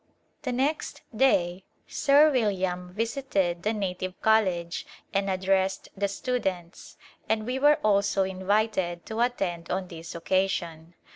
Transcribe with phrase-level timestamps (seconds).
[0.41, 6.97] The next day Sir William visited the native college and addressed the students,
[7.29, 10.95] and we were also invited to attend on this occasion.